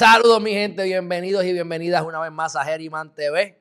Saludos 0.00 0.40
mi 0.40 0.52
gente, 0.52 0.82
bienvenidos 0.84 1.44
y 1.44 1.52
bienvenidas 1.52 2.02
una 2.06 2.20
vez 2.20 2.32
más 2.32 2.56
a 2.56 2.64
Geriman 2.64 3.14
TV. 3.14 3.60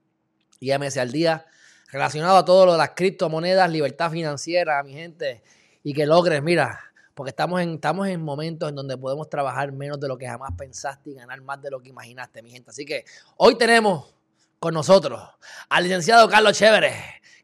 y 0.61 0.77
MS 0.77 0.98
al 0.98 1.12
día 1.12 1.47
relacionado 1.91 2.37
a 2.37 2.45
todo 2.45 2.66
lo 2.66 2.73
de 2.73 2.78
las 2.78 2.91
criptomonedas, 2.91 3.70
libertad 3.70 4.11
financiera, 4.11 4.83
mi 4.83 4.92
gente, 4.92 5.42
y 5.83 5.95
que 5.95 6.05
logres, 6.05 6.42
mira, 6.42 6.90
porque 7.20 7.33
estamos 7.33 7.60
en, 7.60 7.74
estamos 7.74 8.09
en 8.09 8.23
momentos 8.23 8.70
en 8.70 8.74
donde 8.74 8.97
podemos 8.97 9.28
trabajar 9.28 9.73
menos 9.73 10.01
de 10.01 10.09
lo 10.09 10.16
que 10.16 10.27
jamás 10.27 10.52
pensaste 10.56 11.11
y 11.11 11.15
ganar 11.16 11.38
más 11.42 11.61
de 11.61 11.70
lo 11.70 11.78
que 11.78 11.91
imaginaste, 11.91 12.41
mi 12.41 12.51
gente. 12.51 12.70
Así 12.70 12.87
que 12.87 13.05
hoy 13.37 13.59
tenemos 13.59 14.15
con 14.59 14.73
nosotros 14.73 15.20
al 15.69 15.84
licenciado 15.84 16.30
Carlos 16.30 16.56
Chévere, 16.56 16.95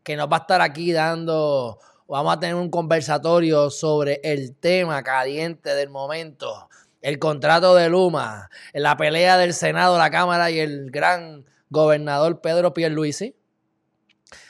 que 0.03 0.17
nos 0.17 0.33
va 0.33 0.39
a 0.39 0.41
estar 0.41 0.63
aquí 0.63 0.93
dando, 0.93 1.79
vamos 2.09 2.35
a 2.35 2.41
tener 2.41 2.55
un 2.55 2.71
conversatorio 2.71 3.69
sobre 3.69 4.19
el 4.25 4.57
tema 4.57 5.03
caliente 5.03 5.75
del 5.75 5.91
momento, 5.91 6.71
el 7.03 7.19
contrato 7.19 7.75
de 7.75 7.91
Luma, 7.91 8.49
la 8.73 8.97
pelea 8.97 9.37
del 9.37 9.53
Senado, 9.53 9.99
la 9.99 10.11
Cámara 10.11 10.51
y 10.51 10.59
el 10.59 10.91
gran 10.91 11.45
gobernador 11.69 12.41
Pedro 12.41 12.73
Pierluisi. 12.73 13.37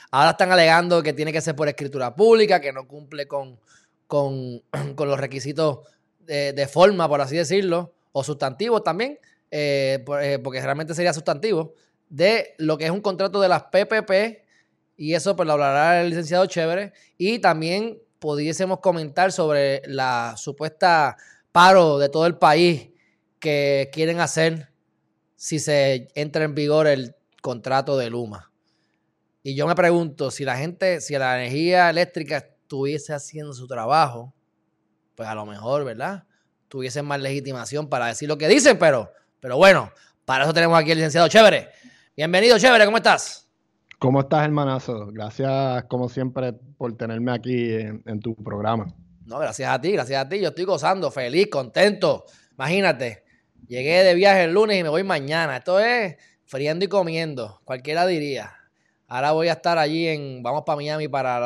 Ahora 0.09 0.29
están 0.29 0.53
alegando 0.53 1.03
que 1.03 1.11
tiene 1.11 1.33
que 1.33 1.41
ser 1.41 1.53
por 1.53 1.67
escritura 1.67 2.15
pública, 2.15 2.61
que 2.61 2.71
no 2.71 2.87
cumple 2.87 3.27
con, 3.27 3.59
con, 4.07 4.61
los 4.97 5.19
requisitos 5.19 5.79
de, 6.19 6.67
forma, 6.67 7.07
por 7.07 7.21
así 7.21 7.37
decirlo, 7.37 7.93
o 8.11 8.23
sustantivos 8.23 8.83
también, 8.83 9.19
eh, 9.51 10.03
eh, 10.21 10.39
porque 10.43 10.61
realmente 10.61 10.93
sería 10.93 11.13
sustantivo, 11.13 11.73
de 12.09 12.55
lo 12.57 12.77
que 12.77 12.85
es 12.85 12.91
un 12.91 13.01
contrato 13.01 13.39
de 13.39 13.49
las 13.49 13.63
PPP, 13.63 14.45
y 14.97 15.13
eso 15.13 15.35
pues 15.35 15.45
lo 15.45 15.53
hablará 15.53 16.01
el 16.01 16.09
licenciado 16.09 16.45
Chévere, 16.45 16.93
y 17.17 17.39
también 17.39 17.99
pudiésemos 18.19 18.79
comentar 18.79 19.31
sobre 19.31 19.81
la 19.85 20.35
supuesta 20.37 21.17
paro 21.51 21.99
de 21.99 22.09
todo 22.09 22.25
el 22.25 22.37
país 22.37 22.89
que 23.39 23.89
quieren 23.93 24.19
hacer 24.19 24.69
si 25.35 25.59
se 25.59 26.07
entra 26.15 26.43
en 26.43 26.55
vigor 26.55 26.87
el 26.87 27.15
contrato 27.41 27.97
de 27.97 28.09
Luma. 28.09 28.51
Y 29.43 29.55
yo 29.55 29.67
me 29.67 29.75
pregunto, 29.75 30.31
si 30.31 30.43
la 30.43 30.57
gente, 30.57 30.99
si 30.99 31.17
la 31.17 31.39
energía 31.39 31.89
eléctrica 31.89 32.49
estuviese 32.67 33.13
haciendo 33.13 33.53
su 33.53 33.65
trabajo, 33.65 34.33
pues 35.15 35.29
a 35.29 35.33
lo 35.33 35.45
mejor, 35.45 35.85
¿verdad? 35.85 36.25
Tuviesen 36.67 37.05
más 37.05 37.21
legitimación 37.21 37.87
para 37.87 38.07
decir 38.07 38.27
lo 38.27 38.37
que 38.37 38.49
dicen, 38.49 38.77
pero, 38.77 39.09
pero 39.39 39.55
bueno, 39.55 39.89
para 40.25 40.43
eso 40.43 40.53
tenemos 40.53 40.77
aquí 40.77 40.91
al 40.91 40.97
licenciado 40.97 41.29
Chévere. 41.29 41.69
Bienvenido, 42.17 42.59
Chévere, 42.59 42.83
¿cómo 42.83 42.97
estás? 42.97 43.47
¿Cómo 43.99 44.19
estás, 44.19 44.43
hermanazo? 44.43 45.07
Gracias, 45.13 45.85
como 45.85 46.09
siempre, 46.09 46.51
por 46.51 46.97
tenerme 46.97 47.31
aquí 47.31 47.71
en, 47.71 48.19
tu 48.19 48.35
programa. 48.35 48.93
No, 49.25 49.39
gracias 49.39 49.71
a 49.71 49.79
ti, 49.79 49.93
gracias 49.93 50.25
a 50.25 50.27
ti. 50.27 50.41
Yo 50.41 50.49
estoy 50.49 50.65
gozando, 50.65 51.09
feliz, 51.09 51.47
contento. 51.49 52.25
Imagínate, 52.51 53.23
llegué 53.65 54.03
de 54.03 54.13
viaje 54.13 54.43
el 54.43 54.53
lunes 54.53 54.77
y 54.77 54.83
me 54.83 54.89
voy 54.89 55.03
mañana. 55.03 55.55
Esto 55.55 55.79
es 55.79 56.17
friendo 56.43 56.83
y 56.83 56.89
comiendo, 56.89 57.61
cualquiera 57.63 58.05
diría. 58.05 58.57
Ahora 59.07 59.31
voy 59.31 59.47
a 59.47 59.53
estar 59.53 59.77
allí 59.77 60.05
en, 60.05 60.43
vamos 60.43 60.63
para 60.65 60.75
Miami 60.75 61.07
para 61.07 61.39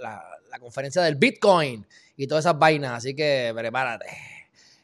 la, 0.00 0.58
conferencia 0.60 1.02
del 1.02 1.14
Bitcoin 1.14 1.86
y 2.16 2.26
todas 2.26 2.44
esas 2.44 2.58
vainas, 2.58 2.92
así 2.92 3.14
que 3.14 3.52
prepárate, 3.54 4.06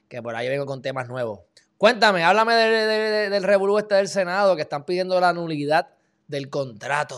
que 0.08 0.22
por 0.22 0.36
ahí 0.36 0.48
vengo 0.48 0.66
con 0.66 0.80
temas 0.80 1.08
nuevos. 1.08 1.40
Cuéntame, 1.76 2.22
háblame 2.22 2.54
del 2.54 3.42
revolú 3.42 3.78
este 3.78 3.96
del 3.96 4.08
Senado 4.08 4.54
que 4.54 4.62
están 4.62 4.84
pidiendo 4.84 5.20
la 5.20 5.32
nulidad 5.32 5.88
del 6.28 6.48
contrato. 6.48 7.16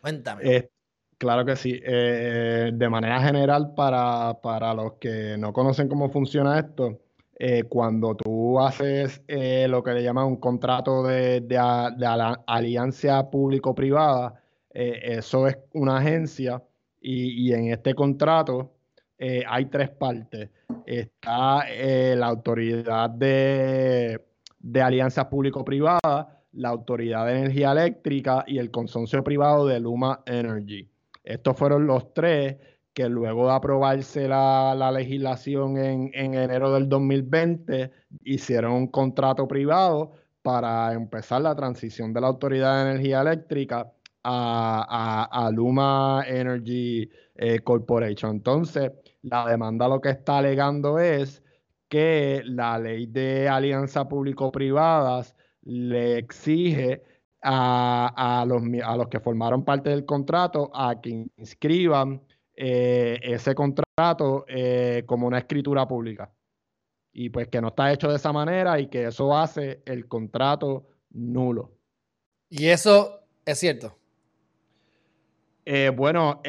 Cuéntame. 0.00 0.42
Eh, 0.44 0.70
claro 1.18 1.44
que 1.44 1.56
sí. 1.56 1.80
Eh, 1.84 2.70
de 2.72 2.88
manera 2.88 3.20
general, 3.20 3.74
para, 3.74 4.40
para 4.40 4.72
los 4.74 4.94
que 4.94 5.36
no 5.38 5.52
conocen 5.52 5.88
cómo 5.88 6.10
funciona 6.10 6.58
esto, 6.58 7.00
eh, 7.38 7.64
cuando 7.64 8.14
tú 8.14 8.60
haces 8.60 9.22
lo 9.26 9.82
que 9.82 9.92
le 9.92 10.02
llaman 10.02 10.26
un 10.26 10.36
contrato 10.36 11.02
de, 11.02 11.44
alianza 12.46 13.30
público-privada, 13.30 14.42
eso 14.72 15.48
es 15.48 15.58
una 15.72 15.98
agencia 15.98 16.62
y, 17.00 17.52
en 17.52 17.72
este 17.72 17.94
contrato 17.94 18.72
hay 19.46 19.66
tres 19.66 19.90
partes. 19.90 20.48
Está 20.86 21.64
la 22.16 22.26
autoridad 22.26 23.10
de, 23.10 24.18
de 24.58 24.82
alianzas 24.82 25.26
público-privadas, 25.26 26.26
la 26.52 26.68
autoridad 26.68 27.26
de 27.26 27.38
energía 27.38 27.72
eléctrica 27.72 28.44
y 28.46 28.58
el 28.58 28.70
consorcio 28.70 29.22
privado 29.22 29.66
de 29.66 29.80
Luma 29.80 30.22
Energy. 30.26 30.88
Estos 31.22 31.56
fueron 31.56 31.86
los 31.86 32.12
tres 32.14 32.56
que 32.92 33.08
luego 33.08 33.46
de 33.46 33.52
aprobarse 33.52 34.28
la, 34.28 34.90
legislación 34.92 35.78
en, 35.78 36.10
enero 36.14 36.72
del 36.72 36.88
2020, 36.88 37.90
hicieron 38.24 38.72
un 38.72 38.86
contrato 38.88 39.46
privado 39.46 40.12
para 40.42 40.92
empezar 40.92 41.42
la 41.42 41.54
transición 41.54 42.12
de 42.12 42.20
la 42.20 42.28
Autoridad 42.28 42.84
de 42.84 42.90
Energía 42.90 43.20
Eléctrica 43.20 43.92
a, 44.22 45.50
Luma 45.52 46.24
Energy 46.26 47.08
eh, 47.34 47.60
Corporation. 47.60 48.36
Entonces, 48.36 48.92
la 49.22 49.46
demanda 49.46 49.88
lo 49.88 50.00
que 50.00 50.10
está 50.10 50.38
alegando 50.38 50.98
es 50.98 51.42
que 51.88 52.42
la 52.44 52.78
ley 52.78 53.06
de 53.06 53.48
alianza 53.48 54.08
público-privadas 54.08 55.34
le 55.62 56.18
exige 56.18 57.02
a, 57.42 58.44
los, 58.46 58.62
a 58.84 58.96
los 58.96 59.08
que 59.08 59.20
formaron 59.20 59.64
parte 59.64 59.90
del 59.90 60.04
contrato 60.04 60.70
a 60.74 61.00
que 61.00 61.26
inscriban 61.36 62.22
eh, 62.54 63.18
ese 63.22 63.54
contrato 63.54 64.44
eh, 64.46 65.04
como 65.06 65.26
una 65.26 65.38
escritura 65.38 65.88
pública. 65.88 66.32
Y 67.12 67.30
pues 67.30 67.48
que 67.48 67.60
no 67.60 67.68
está 67.68 67.92
hecho 67.92 68.08
de 68.08 68.16
esa 68.16 68.32
manera 68.32 68.78
y 68.78 68.88
que 68.88 69.06
eso 69.06 69.36
hace 69.36 69.82
el 69.84 70.06
contrato 70.06 70.86
nulo. 71.10 71.72
¿Y 72.48 72.66
eso 72.66 73.20
es 73.44 73.58
cierto? 73.58 73.99
Eh, 75.72 75.90
bueno, 75.90 76.40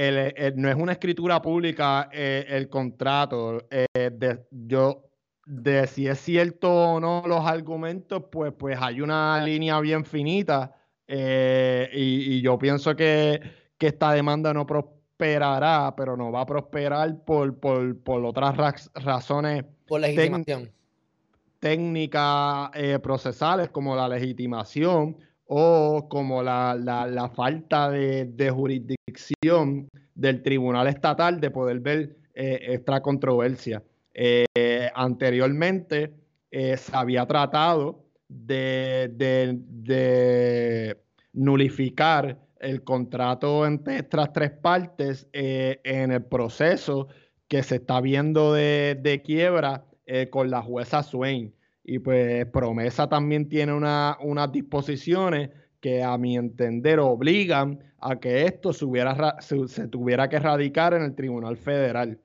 no 0.56 0.70
es 0.70 0.76
una 0.76 0.94
escritura 0.94 1.42
pública 1.42 2.10
el 2.12 2.70
contrato. 2.70 3.68
De, 3.70 4.40
yo, 4.50 5.04
de 5.46 5.86
si 5.86 6.08
es 6.08 6.20
cierto 6.20 6.94
o 6.94 7.00
no 7.00 7.22
los 7.28 7.46
argumentos, 7.46 8.24
pues, 8.32 8.52
pues 8.58 8.78
hay 8.82 9.00
una 9.00 9.40
línea 9.46 9.80
bien 9.80 10.06
finita. 10.06 10.74
Y, 11.08 12.42
yo 12.42 12.58
pienso 12.58 12.96
que, 12.96 13.40
que 13.78 13.88
esta 13.88 14.12
demanda 14.12 14.54
no 14.54 14.66
prospera 14.66 15.02
prosperará, 15.22 15.94
pero 15.96 16.18
no 16.18 16.32
va 16.32 16.42
a 16.42 16.46
prosperar 16.46 17.24
por, 17.24 17.60
por, 17.60 18.26
otras 18.26 18.82
razones. 18.96 19.64
Por 19.88 20.02
legitimación. 20.02 20.72
Técnicas 21.60 22.72
eh, 22.74 22.98
procesales 22.98 23.70
como 23.70 23.96
la 23.96 24.10
legitimación 24.10 25.18
o 25.54 26.08
como 26.10 26.42
la, 26.42 27.32
falta 27.36 27.90
de, 27.90 28.52
jurisdicción 28.54 29.90
del 30.16 30.42
tribunal 30.42 30.88
estatal 30.88 31.42
de 31.42 31.52
poder 31.52 31.80
ver 31.80 32.16
eh, 32.34 32.60
esta 32.70 33.02
controversia. 33.02 33.84
Eh, 34.14 34.46
anteriormente 34.94 36.14
se 36.52 36.92
había 36.94 37.26
tratado 37.26 38.04
de, 38.28 39.10
de 39.14 40.98
nulificar 41.34 42.38
el 42.62 42.84
contrato 42.84 43.66
entre 43.66 43.98
estas 43.98 44.32
tres 44.34 44.52
partes 44.52 45.28
eh, 45.34 45.82
en 45.84 46.12
el 46.12 46.24
proceso 46.24 47.08
que 47.48 47.64
se 47.64 47.76
está 47.76 48.00
viendo 48.00 48.54
de, 48.54 49.22
quiebra 49.26 49.86
eh, 50.06 50.30
con 50.30 50.50
la 50.50 50.62
jueza 50.62 51.04
Swain. 51.04 51.54
Y 51.84 52.00
pues 52.00 52.46
Promesa 52.48 53.08
también 53.10 53.50
tiene 53.50 53.74
unas 53.74 54.52
disposiciones 54.52 55.50
que 55.80 56.04
a 56.04 56.18
mi 56.18 56.38
entender 56.38 57.00
obligan 57.00 57.80
a 58.00 58.20
que 58.20 58.46
esto 58.46 58.72
se, 58.74 58.88
se, 59.68 59.88
tuviera 59.88 60.30
que 60.30 60.40
radicar 60.40 60.94
en 60.94 61.04
el 61.04 61.16
Tribunal 61.16 61.58
Federal. 61.58 62.20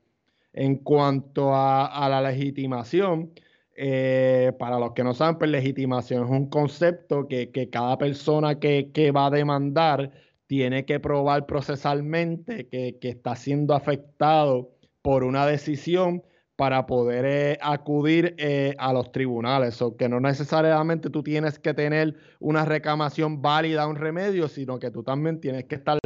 En 0.53 0.77
cuanto 0.77 1.55
a, 1.55 2.07
la 2.09 2.21
legitimación, 2.21 3.33
eh, 3.77 4.53
para 4.59 4.79
los 4.79 4.93
que 4.93 5.05
no 5.05 5.13
saben, 5.13 5.37
pues 5.37 5.51
legitimación 5.51 6.25
es 6.25 6.31
un 6.31 6.49
concepto 6.49 7.29
que, 7.29 7.69
cada 7.71 7.99
persona 7.99 8.59
que, 8.59 8.91
que, 8.93 9.11
va 9.11 9.27
a 9.27 9.31
demandar 9.31 10.13
tiene 10.47 10.85
que 10.85 11.01
probar 11.01 11.47
procesalmente 11.47 12.69
que, 12.69 12.97
está 13.03 13.37
siendo 13.37 13.75
afectado 13.75 14.71
por 15.03 15.25
una 15.25 15.47
decisión 15.47 16.23
para 16.57 16.87
poder 16.87 17.25
eh, 17.27 17.59
acudir 17.61 18.35
eh, 18.39 18.75
a 18.79 18.93
los 18.93 19.13
tribunales. 19.13 19.81
O 19.83 19.97
que 19.97 20.09
no 20.09 20.21
necesariamente 20.21 21.11
tú 21.11 21.23
tienes 21.23 21.59
que 21.59 21.75
tener 21.75 22.17
una 22.41 22.65
reclamación 22.65 23.43
válida 23.43 23.87
un 23.87 23.97
remedio, 23.97 24.49
sino 24.49 24.79
que 24.79 24.91
tú 24.91 25.03
también 25.03 25.41
tienes 25.41 25.65
que 25.65 25.75
estar 25.77 25.99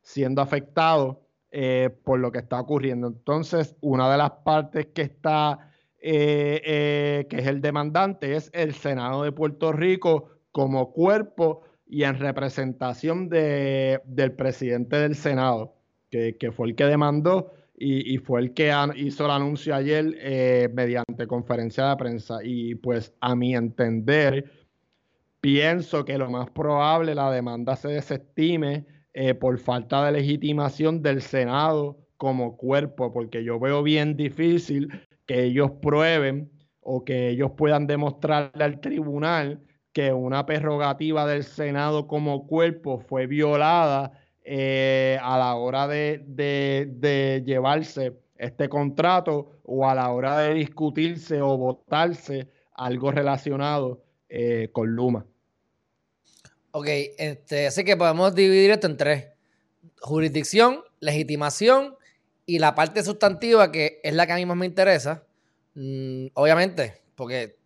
siendo 0.00 0.40
afectado 0.40 1.22
eh, 1.50 1.90
por 2.04 2.20
lo 2.20 2.30
que 2.30 2.38
está 2.38 2.60
ocurriendo. 2.60 3.08
Entonces, 3.08 3.76
una 3.80 4.10
de 4.10 4.18
las 4.18 4.30
partes 4.44 4.86
que 4.86 5.02
está 5.02 5.72
que 5.98 7.26
es 7.28 7.46
el 7.48 7.60
demandante, 7.60 8.36
es 8.36 8.48
el 8.54 8.74
Senado 8.74 9.24
de 9.24 9.32
Puerto 9.32 9.72
Rico 9.72 10.28
como 10.52 10.92
cuerpo 10.92 11.62
y 11.86 12.04
en 12.04 12.18
representación 12.18 13.28
de, 13.28 14.00
del 14.04 14.32
presidente 14.32 14.96
del 14.96 15.14
Senado, 15.14 15.74
que, 16.10 16.52
fue 16.54 16.68
el 16.68 16.74
que 16.74 16.84
demandó 16.84 17.52
y, 17.78 18.18
fue 18.18 18.40
el 18.40 18.54
que 18.54 18.72
hizo 18.96 19.26
el 19.26 19.30
anuncio 19.30 19.74
ayer 19.74 20.14
eh, 20.18 20.68
mediante 20.72 21.26
conferencia 21.26 21.88
de 21.90 21.96
prensa. 21.96 22.38
Y 22.42 22.74
pues 22.76 23.12
a 23.20 23.34
mi 23.34 23.54
entender, 23.54 24.50
pienso 25.40 26.04
que 26.04 26.16
lo 26.16 26.30
más 26.30 26.50
probable 26.50 27.14
la 27.14 27.30
demanda 27.30 27.76
se 27.76 27.88
desestime 27.88 28.86
eh, 29.12 29.34
por 29.34 29.58
falta 29.58 30.04
de 30.06 30.12
legitimación 30.12 31.02
del 31.02 31.20
Senado 31.20 31.98
como 32.16 32.56
cuerpo, 32.56 33.12
porque 33.12 33.44
yo 33.44 33.60
veo 33.60 33.82
bien 33.82 34.16
difícil 34.16 34.88
que 35.26 35.44
ellos 35.44 35.70
prueben 35.82 36.50
o 36.80 37.04
que 37.04 37.28
ellos 37.28 37.52
puedan 37.56 37.86
demostrarle 37.86 38.64
al 38.64 38.80
tribunal 38.80 39.60
que 39.92 40.12
una 40.12 40.46
prerrogativa 40.46 41.26
del 41.26 41.42
Senado 41.42 42.06
como 42.06 42.46
cuerpo 42.46 43.00
fue 43.00 43.26
violada 43.26 44.12
eh, 44.48 45.18
a 45.20 45.36
la 45.38 45.56
hora 45.56 45.88
de, 45.88 47.42
llevarse 47.44 48.16
este 48.36 48.68
contrato 48.68 49.58
o 49.64 49.88
a 49.88 49.94
la 49.96 50.12
hora 50.12 50.38
de 50.38 50.54
discutirse 50.54 51.42
o 51.42 51.56
votarse 51.56 52.46
algo 52.74 53.10
relacionado 53.10 54.04
eh, 54.28 54.68
con 54.70 54.94
Luma. 54.94 55.26
Ok, 56.70 56.86
este, 57.18 57.66
así 57.66 57.82
que 57.82 57.96
podemos 57.96 58.36
dividir 58.36 58.70
esto 58.70 58.86
en 58.86 58.96
tres. 58.96 59.26
Jurisdicción, 60.00 60.84
legitimación 61.00 61.96
y 62.44 62.60
la 62.60 62.76
parte 62.76 63.02
sustantiva 63.02 63.72
que 63.72 63.98
es 64.04 64.14
la 64.14 64.28
que 64.28 64.32
a 64.32 64.36
mí 64.36 64.46
más 64.46 64.56
me 64.56 64.66
interesa. 64.66 65.24
Mm, 65.74 66.28
obviamente, 66.34 67.02
porque 67.16 67.56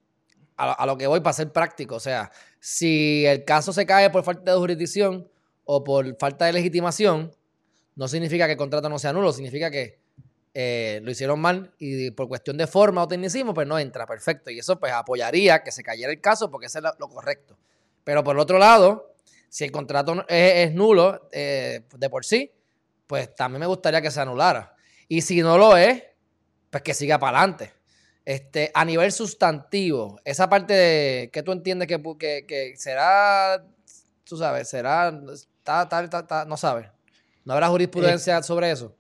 a, 0.57 0.87
lo 0.87 0.97
que 0.97 1.07
voy 1.07 1.21
para 1.21 1.35
ser 1.35 1.53
práctico. 1.53 1.97
O 1.97 2.01
sea, 2.01 2.31
si 2.59 3.27
el 3.27 3.45
caso 3.45 3.75
se 3.75 3.85
cae 3.85 4.09
por 4.09 4.25
falta 4.25 4.53
de 4.53 4.59
jurisdicción 4.59 5.29
o 5.73 5.85
por 5.85 6.17
falta 6.19 6.47
de 6.47 6.53
legitimación, 6.53 7.33
no 7.95 8.09
significa 8.09 8.47
que 8.47 8.53
el 8.53 8.59
contrato 8.59 8.89
no 8.89 8.99
sea 8.99 9.13
nulo, 9.13 9.33
significa 9.33 9.71
que 9.71 10.01
eh, 10.53 10.99
lo 11.05 11.13
hicieron 11.13 11.41
mal 11.41 11.73
y 11.79 12.11
por 12.11 12.27
cuestión 12.27 12.57
de 12.57 12.67
forma 12.67 13.05
o 13.05 13.07
tecnicismo, 13.07 13.55
pues 13.55 13.69
no 13.69 13.79
entra, 13.79 14.05
perfecto. 14.05 14.51
Y 14.51 14.59
eso 14.59 14.81
pues 14.81 14.93
apoyaría 14.93 15.63
que 15.63 15.71
se 15.71 15.85
cayera 15.85 16.11
el 16.11 16.21
caso 16.21 16.51
porque 16.51 16.67
eso 16.67 16.79
es 16.79 16.85
lo, 16.99 17.09
correcto. 17.09 17.57
Pero 18.03 18.25
por 18.25 18.37
otro 18.37 18.59
lado, 18.59 19.15
si 19.49 19.63
el 19.63 19.71
contrato 19.71 20.25
es, 20.27 20.75
nulo 20.75 21.29
eh, 21.31 21.83
de 21.97 22.11
por 22.11 22.25
sí, 22.25 22.51
pues 23.07 23.33
también 23.37 23.61
me 23.61 23.67
gustaría 23.67 24.03
que 24.03 24.11
se 24.11 24.21
anulara. 24.21 24.75
Y 25.07 25.21
si 25.21 25.41
no 25.41 25.57
lo 25.57 25.77
es, 25.77 26.03
pues 26.69 26.83
que 26.83 26.95
siga 26.95 27.21
para 27.21 27.39
adelante. 27.39 27.73
Este, 28.25 28.73
a 28.75 28.85
nivel 28.85 29.13
sustantivo, 29.13 30.21
esa 30.25 30.49
parte 30.49 30.75
de 30.75 31.31
que 31.33 31.45
tú 31.45 31.53
entiendes 31.53 31.87
que, 31.87 32.45
que, 32.47 32.75
será, 32.77 33.65
tú 34.25 34.37
sabes, 34.37 34.69
será, 34.69 35.13
no 36.47 36.57
sabes, 36.57 36.89
no 37.45 37.55
habrá 37.55 37.69
jurisprudencia 37.69 38.39
eh, 38.39 38.43
sobre 38.43 38.71
eso. 38.71 38.95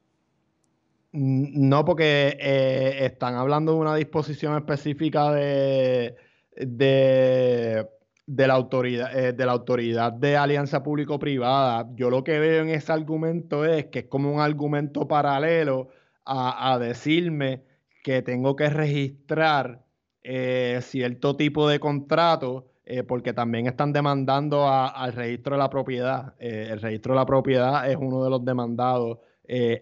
No, 1.12 1.84
porque 1.84 2.36
eh, 2.40 3.04
están 3.04 3.34
hablando 3.34 3.72
de 3.72 3.78
una 3.78 3.96
disposición 3.96 4.56
específica 4.56 5.32
de, 5.32 6.16
de, 6.56 7.86
la 8.26 8.54
autoridad, 8.54 9.18
eh, 9.18 9.32
de 9.32 9.46
la 9.46 9.52
autoridad 9.52 10.12
de 10.12 10.36
alianza 10.36 10.82
público-privada. 10.82 11.88
Yo 11.94 12.10
lo 12.10 12.22
que 12.22 12.38
veo 12.38 12.62
en 12.62 12.70
ese 12.70 12.92
argumento 12.92 13.64
es 13.64 13.86
que 13.86 14.00
es 14.00 14.06
como 14.06 14.32
un 14.32 14.40
argumento 14.40 15.08
paralelo 15.08 15.88
a, 16.24 16.72
a 16.72 16.78
decirme 16.78 17.64
que 18.04 18.22
tengo 18.22 18.54
que 18.54 18.70
registrar 18.70 19.84
cierto 20.22 21.34
tipo 21.34 21.68
de 21.68 21.80
contrato, 21.80 22.69
eh, 22.92 23.04
porque 23.04 23.32
también 23.32 23.68
están 23.68 23.92
demandando 23.92 24.68
al 24.68 25.12
registro 25.12 25.54
de 25.54 25.60
la 25.60 25.70
propiedad. 25.70 26.34
Eh, 26.40 26.70
el 26.72 26.80
registro 26.80 27.14
de 27.14 27.20
la 27.20 27.24
propiedad 27.24 27.88
es 27.88 27.96
uno 27.96 28.24
de 28.24 28.30
los 28.30 28.44
demandados 28.44 29.18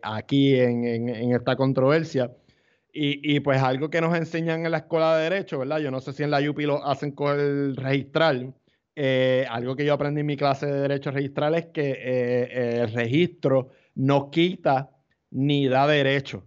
aquí 0.03 0.55
en, 0.61 1.09
esta 1.33 1.57
controversia. 1.57 2.31
Y, 2.93 3.41
pues 3.41 3.63
algo 3.63 3.89
que 3.89 4.03
nos 4.03 4.15
enseñan 4.15 4.67
en 4.67 4.73
la 4.73 4.79
escuela 4.79 5.17
de 5.17 5.23
Derecho, 5.31 5.59
¿verdad? 5.59 5.79
Yo 5.79 5.91
no 5.91 6.01
sé 6.01 6.13
si 6.13 6.23
en 6.23 6.31
la 6.31 6.41
UPI 6.41 6.67
lo 6.67 6.85
hacen 6.85 7.13
con 7.13 7.39
el 7.41 7.77
registral. 7.77 8.55
algo 9.49 9.75
que 9.75 9.87
yo 9.87 9.95
aprendí 9.95 10.21
en 10.21 10.27
mi 10.27 10.37
clase 10.37 10.67
de 10.67 10.81
Derecho 10.81 11.11
Registral 11.11 11.55
es 11.55 11.67
que 11.67 12.83
el 12.83 12.93
registro 12.93 13.71
no 13.95 14.31
quita 14.31 14.91
ni 15.31 15.67
da 15.67 15.87
derecho 15.87 16.47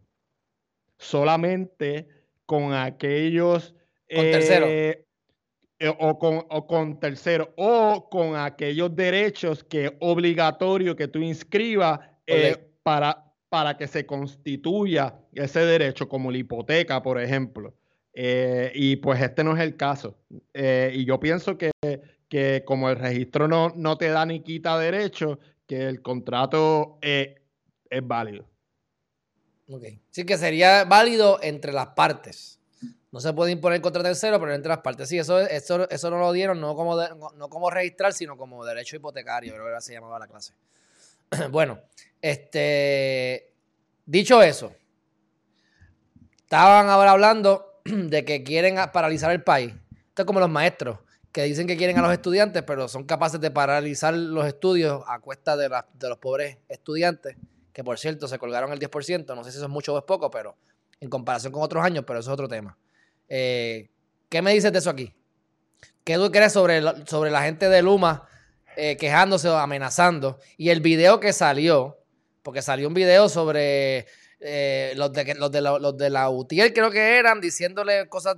solamente 0.97 2.07
con 2.45 2.73
aquellos... 2.73 3.73
Con 4.13 4.25
tercero. 4.31 4.67
Eh, 5.81 5.87
eh, 5.87 5.95
o, 5.99 6.19
con, 6.19 6.45
o 6.49 6.67
con 6.67 6.99
tercero, 6.99 7.53
o 7.57 8.07
con 8.09 8.35
aquellos 8.35 8.95
derechos 8.95 9.63
que 9.63 9.85
es 9.85 9.91
obligatorio 9.99 10.95
que 10.95 11.07
tú 11.07 11.19
inscribas 11.19 11.99
eh, 12.27 12.55
para, 12.83 13.33
para 13.49 13.75
que 13.75 13.87
se 13.87 14.05
constituya 14.05 15.15
ese 15.33 15.61
derecho, 15.61 16.07
como 16.07 16.31
la 16.31 16.37
hipoteca, 16.37 17.01
por 17.01 17.19
ejemplo. 17.19 17.73
y 18.13 18.95
pues 18.97 19.21
este 19.21 19.43
no 19.43 19.55
es 19.55 19.61
el 19.61 19.75
caso. 19.75 20.19
y 20.53 21.03
yo 21.05 21.19
pienso 21.19 21.57
que, 21.57 21.71
que, 22.29 22.63
como 22.65 22.89
el 22.89 22.97
registro 22.97 23.47
no, 23.47 23.73
no 23.75 23.97
te 23.97 24.09
da 24.09 24.25
ni 24.25 24.41
quita 24.41 24.77
derecho, 24.77 25.39
que 25.65 25.87
el 25.87 26.01
contrato 26.01 26.99
es 27.01 27.37
válido. 28.03 28.45
Ok. 29.67 29.85
Sí 30.11 30.25
que 30.25 30.37
sería 30.37 30.83
válido 30.83 31.39
entre 31.41 31.73
las 31.73 31.87
partes. 31.87 32.60
No 33.11 33.19
se 33.19 33.33
puede 33.33 33.51
imponer 33.51 33.81
contra 33.81 34.01
tercero, 34.01 34.39
pero 34.39 34.53
entre 34.53 34.69
las 34.69 34.79
partes. 34.79 35.09
Sí, 35.09 35.17
eso, 35.17 35.39
eso, 35.39 35.89
eso 35.89 36.09
no 36.09 36.17
lo 36.17 36.31
dieron 36.31 36.61
no 36.61 36.75
como, 36.75 36.95
no 37.35 37.49
como 37.49 37.69
registrar, 37.69 38.13
sino 38.13 38.37
como 38.37 38.65
derecho 38.65 38.95
hipotecario, 38.95 39.53
creo 39.53 39.65
que 39.65 39.75
así 39.75 39.91
llamaba 39.91 40.17
la 40.19 40.27
clase. 40.27 40.53
bueno, 41.51 41.79
este, 42.21 43.53
dicho 44.05 44.41
eso, 44.41 44.73
estaban 46.37 46.89
ahora 46.89 47.11
hablando 47.11 47.81
de 47.85 48.23
que 48.23 48.43
quieren 48.43 48.77
paralizar 48.93 49.31
el 49.31 49.43
país. 49.43 49.73
Esto 50.07 50.21
es 50.21 50.25
como 50.25 50.39
los 50.39 50.49
maestros, 50.49 50.99
que 51.31 51.43
dicen 51.43 51.67
que 51.67 51.77
quieren 51.77 51.97
a 51.97 52.01
los 52.01 52.13
estudiantes, 52.13 52.63
pero 52.63 52.87
son 52.87 53.03
capaces 53.03 53.41
de 53.41 53.51
paralizar 53.51 54.13
los 54.13 54.45
estudios 54.45 55.03
a 55.07 55.19
cuesta 55.19 55.57
de, 55.57 55.69
de 55.93 56.09
los 56.09 56.17
pobres 56.17 56.57
estudiantes 56.69 57.35
que 57.73 57.83
por 57.83 57.97
cierto 57.97 58.27
se 58.27 58.37
colgaron 58.37 58.71
el 58.71 58.79
10%, 58.79 59.35
no 59.35 59.43
sé 59.43 59.51
si 59.51 59.57
eso 59.57 59.65
es 59.65 59.71
mucho 59.71 59.93
o 59.93 59.97
es 59.97 60.03
poco, 60.03 60.29
pero 60.29 60.55
en 60.99 61.09
comparación 61.09 61.51
con 61.53 61.63
otros 61.63 61.83
años, 61.83 62.03
pero 62.05 62.19
eso 62.19 62.29
es 62.29 62.33
otro 62.33 62.47
tema. 62.47 62.77
Eh, 63.33 63.89
¿Qué 64.27 64.41
me 64.41 64.53
dices 64.53 64.73
de 64.73 64.79
eso 64.79 64.89
aquí? 64.89 65.13
¿Qué 66.03 66.15
tú 66.15 66.29
crees 66.31 66.51
sobre, 66.51 66.81
sobre 67.05 67.31
la 67.31 67.43
gente 67.43 67.69
de 67.69 67.81
Luma 67.81 68.27
eh, 68.75 68.97
quejándose 68.97 69.47
o 69.47 69.55
amenazando? 69.55 70.37
Y 70.57 70.69
el 70.69 70.81
video 70.81 71.21
que 71.21 71.31
salió, 71.31 71.97
porque 72.43 72.61
salió 72.61 72.89
un 72.89 72.93
video 72.93 73.29
sobre 73.29 74.05
eh, 74.41 74.91
los, 74.97 75.13
de, 75.13 75.33
los, 75.35 75.49
de 75.49 75.61
la, 75.61 75.79
los 75.79 75.95
de 75.95 76.09
la 76.09 76.29
UTIER, 76.29 76.73
creo 76.73 76.91
que 76.91 77.17
eran, 77.17 77.39
diciéndole 77.39 78.09
cosas, 78.09 78.35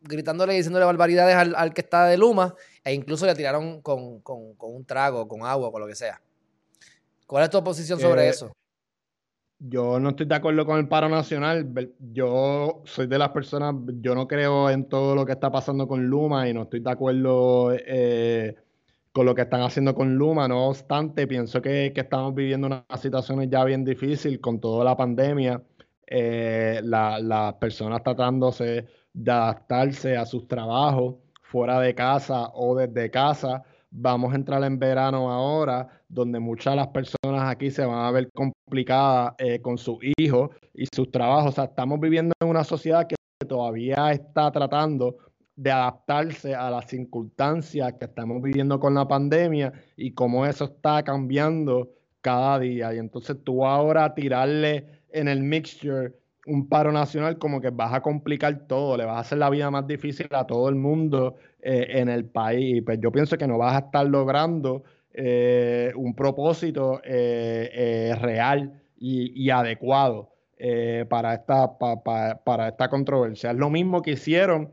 gritándole, 0.00 0.54
diciéndole 0.54 0.84
barbaridades 0.84 1.34
al, 1.34 1.74
que 1.74 1.80
está 1.80 2.06
de 2.06 2.16
Luma, 2.16 2.54
e 2.84 2.92
incluso 2.92 3.26
le 3.26 3.34
tiraron 3.34 3.82
con, 3.82 4.20
con, 4.20 4.54
con 4.54 4.76
un 4.76 4.84
trago, 4.84 5.26
con 5.26 5.44
agua, 5.44 5.72
con 5.72 5.80
lo 5.80 5.88
que 5.88 5.96
sea. 5.96 6.22
¿Cuál 7.26 7.42
es 7.42 7.50
tu 7.50 7.64
posición 7.64 7.98
sobre 7.98 8.28
eso? 8.28 8.54
Yo 9.66 9.98
no 9.98 10.10
estoy 10.10 10.26
de 10.26 10.34
acuerdo 10.34 10.66
con 10.66 10.78
el 10.78 10.88
paro 10.88 11.08
nacional. 11.08 11.72
Yo 12.12 12.82
soy 12.84 13.06
de 13.06 13.18
las 13.18 13.30
personas, 13.30 13.74
yo 14.02 14.14
no 14.14 14.28
creo 14.28 14.68
en 14.68 14.88
todo 14.90 15.14
lo 15.14 15.24
que 15.24 15.32
está 15.32 15.50
pasando 15.50 15.88
con 15.88 16.04
Luma 16.06 16.46
y 16.48 16.52
no 16.52 16.64
estoy 16.64 16.80
de 16.80 16.90
acuerdo 16.90 17.72
eh, 17.72 18.56
con 19.10 19.24
lo 19.24 19.34
que 19.34 19.42
están 19.42 19.62
haciendo 19.62 19.94
con 19.94 20.16
Luma. 20.16 20.48
No 20.48 20.68
obstante, 20.68 21.26
pienso 21.26 21.62
que, 21.62 21.92
estamos 21.96 22.34
viviendo 22.34 22.66
una 22.66 22.84
situación 22.98 23.48
ya 23.50 23.64
bien 23.64 23.86
difícil 23.86 24.38
con 24.38 24.60
toda 24.60 24.84
la 24.84 24.96
pandemia. 24.98 25.62
Eh, 26.06 26.80
las 26.82 27.54
personas 27.54 28.02
tratándose 28.02 28.86
de 29.14 29.30
adaptarse 29.32 30.18
a 30.18 30.26
sus 30.26 30.46
trabajos 30.46 31.14
fuera 31.40 31.80
de 31.80 31.94
casa 31.94 32.50
o 32.52 32.76
desde 32.76 33.10
casa 33.10 33.64
vamos 33.96 34.32
a 34.32 34.36
entrar 34.36 34.62
en 34.64 34.78
verano 34.78 35.30
ahora, 35.30 35.88
donde 36.08 36.40
muchas 36.40 36.72
de 36.72 36.76
las 36.76 36.88
personas 36.88 37.48
aquí 37.48 37.70
se 37.70 37.84
van 37.86 38.04
a 38.04 38.10
ver 38.10 38.28
complicadas 38.32 39.34
eh, 39.38 39.60
con 39.60 39.78
sus 39.78 39.98
hijos 40.18 40.50
y 40.74 40.86
sus 40.92 41.10
trabajos. 41.10 41.52
O 41.52 41.54
sea, 41.54 41.64
estamos 41.64 42.00
viviendo 42.00 42.34
en 42.40 42.48
una 42.48 42.64
sociedad 42.64 43.06
que 43.06 43.14
todavía 43.46 44.10
está 44.10 44.50
tratando 44.50 45.16
de 45.54 45.70
adaptarse 45.70 46.54
a 46.56 46.70
las 46.70 46.86
circunstancias 46.86 47.94
que 47.94 48.06
estamos 48.06 48.42
viviendo 48.42 48.80
con 48.80 48.94
la 48.94 49.06
pandemia 49.06 49.72
y 49.96 50.10
cómo 50.10 50.44
eso 50.44 50.64
está 50.64 51.04
cambiando 51.04 51.90
cada 52.20 52.58
día. 52.58 52.92
Y 52.92 52.98
entonces 52.98 53.36
tú 53.44 53.64
ahora 53.64 54.12
tirarle 54.12 55.02
en 55.12 55.28
el 55.28 55.40
mixture 55.40 56.14
un 56.46 56.68
paro 56.68 56.90
nacional 56.90 57.38
como 57.38 57.60
que 57.60 57.70
vas 57.70 57.94
a 57.94 58.02
complicar 58.02 58.66
todo, 58.66 58.96
le 58.96 59.04
vas 59.04 59.16
a 59.16 59.20
hacer 59.20 59.38
la 59.38 59.50
vida 59.50 59.70
más 59.70 59.86
difícil 59.86 60.26
a 60.32 60.46
todo 60.46 60.68
el 60.68 60.74
mundo 60.74 61.36
eh, 61.66 61.98
en 61.98 62.10
el 62.10 62.26
país. 62.26 62.82
Pues 62.84 62.98
yo 63.00 63.10
pienso 63.10 63.38
que 63.38 63.46
no 63.46 63.56
vas 63.56 63.74
a 63.74 63.86
estar 63.86 64.04
logrando 64.06 64.84
eh, 65.14 65.92
un 65.96 66.14
propósito 66.14 67.00
eh, 67.02 68.14
real 68.20 68.82
y, 68.98 69.48
adecuado 69.48 70.30
para, 71.08 71.32
esta, 71.32 71.78
para 71.78 72.68
esta 72.68 72.90
controversia. 72.90 73.52
Es 73.52 73.56
lo 73.56 73.70
mismo 73.70 74.02
que 74.02 74.10
hicieron, 74.10 74.72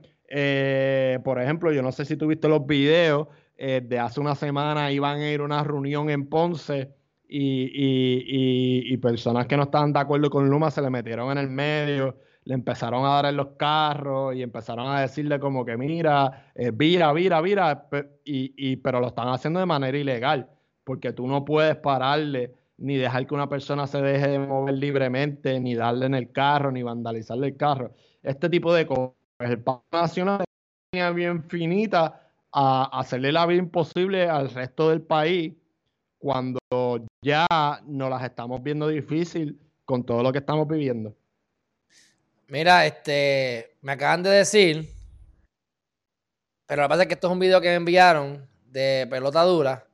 por 1.23 1.41
ejemplo, 1.41 1.71
yo 1.71 1.81
no 1.81 1.93
sé 1.93 2.03
si 2.03 2.17
tuviste 2.17 2.49
los 2.49 2.65
videos, 2.67 3.29
de 3.57 3.99
hace 3.99 4.19
una 4.19 4.35
semana 4.35 4.91
iban 4.91 5.19
a 5.19 5.31
ir 5.31 5.39
a 5.39 5.45
una 5.45 5.63
reunión 5.63 6.09
en 6.09 6.27
Ponce 6.27 6.89
y, 7.29 8.97
personas 8.97 9.47
que 9.47 9.55
no 9.55 9.63
estaban 9.63 9.93
de 9.93 9.99
acuerdo 9.99 10.29
con 10.29 10.49
Luma 10.49 10.71
se 10.71 10.81
le 10.81 10.89
metieron 10.89 11.31
en 11.31 11.37
el 11.37 11.49
medio, 11.49 12.17
le 12.43 12.53
empezaron 12.53 13.05
a 13.05 13.09
dar 13.09 13.25
en 13.27 13.37
los 13.37 13.49
carros 13.57 14.35
y 14.35 14.41
empezaron 14.41 14.87
a 14.87 15.01
decirle 15.01 15.39
como 15.39 15.63
que 15.63 15.77
mira, 15.77 16.51
vira, 16.73 17.13
vira, 17.13 17.41
vira, 17.41 17.87
y, 18.23 18.75
pero 18.77 18.99
lo 18.99 19.07
están 19.07 19.27
haciendo 19.27 19.59
de 19.59 19.65
manera 19.65 19.97
ilegal, 19.97 20.49
porque 20.83 21.13
tú 21.13 21.27
no 21.27 21.45
puedes 21.45 21.75
pararle 21.77 22.55
ni 22.77 22.97
dejar 22.97 23.27
que 23.27 23.35
una 23.35 23.47
persona 23.47 23.85
se 23.85 24.01
deje 24.01 24.27
de 24.27 24.39
mover 24.39 24.73
libremente, 24.75 25.59
ni 25.59 25.75
darle 25.75 26.07
en 26.07 26.15
el 26.15 26.31
carro, 26.31 26.71
ni 26.71 26.81
vandalizarle 26.81 27.47
el 27.47 27.57
carro. 27.57 27.93
Este 28.23 28.49
tipo 28.49 28.73
de 28.73 28.87
cosas. 28.87 29.13
El 29.39 29.61
Pacto 29.63 29.97
Nacional 29.97 30.43
es 30.91 31.15
bien 31.15 31.43
finita 31.43 32.21
a 32.51 32.99
hacerle 32.99 33.31
la 33.31 33.45
vida 33.45 33.59
imposible 33.59 34.27
al 34.27 34.49
resto 34.49 34.89
del 34.89 35.01
país 35.01 35.53
cuando 36.17 36.59
ya 37.23 37.47
nos 37.85 38.09
las 38.09 38.23
estamos 38.23 38.61
viendo 38.61 38.87
difícil 38.87 39.59
con 39.85 40.03
todo 40.03 40.21
lo 40.21 40.31
que 40.31 40.39
estamos 40.39 40.67
viviendo. 40.67 41.15
Mira, 42.51 42.85
este, 42.85 43.77
me 43.81 43.93
acaban 43.93 44.23
de 44.23 44.29
decir, 44.29 44.93
pero 46.67 46.81
lo 46.81 46.87
que 46.87 46.89
pasa 46.89 47.01
es 47.03 47.07
que 47.07 47.13
esto 47.13 47.27
es 47.27 47.33
un 47.33 47.39
video 47.39 47.61
que 47.61 47.69
me 47.69 47.75
enviaron 47.75 48.45
de 48.65 49.07
pelota 49.09 49.41
dura 49.43 49.87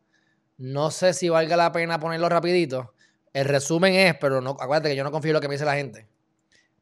no 0.58 0.90
sé 0.90 1.14
si 1.14 1.30
valga 1.30 1.56
la 1.56 1.72
pena 1.72 2.00
ponerlo 2.00 2.30
rapidito. 2.30 2.94
El 3.32 3.46
resumen 3.46 3.94
es, 3.94 4.16
pero 4.16 4.42
no, 4.42 4.58
acuérdate 4.60 4.90
que 4.90 4.96
yo 4.96 5.04
no 5.04 5.12
confío 5.12 5.30
en 5.30 5.34
lo 5.36 5.42
que 5.42 5.48
me 5.48 5.54
dice 5.54 5.66
la 5.66 5.76
gente. 5.76 6.08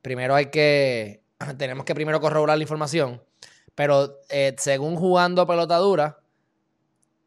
Primero 0.01 0.33
hay 0.33 0.45
que, 0.45 1.23
tenemos 1.57 1.85
que 1.85 1.93
primero 1.93 2.21
corroborar 2.21 2.57
la 2.57 2.63
información. 2.63 3.21
Pero 3.75 4.19
eh, 4.29 4.55
según 4.57 4.95
jugando 4.95 5.45
pelota 5.45 5.75
dura, 5.75 6.21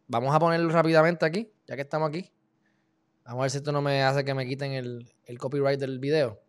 vamos 0.06 0.34
a 0.34 0.38
ponerlo 0.38 0.70
rápidamente 0.70 1.26
aquí, 1.26 1.52
ya 1.66 1.76
que 1.76 1.82
estamos 1.82 2.08
aquí. 2.08 2.32
Vamos 3.24 3.40
a 3.40 3.42
ver 3.42 3.50
si 3.50 3.58
esto 3.58 3.72
no 3.72 3.82
me 3.82 4.02
hace 4.02 4.24
que 4.24 4.32
me 4.32 4.46
quiten 4.46 4.72
el, 4.72 5.12
el 5.26 5.38
copyright 5.38 5.78
del 5.78 5.98
video. 5.98 6.40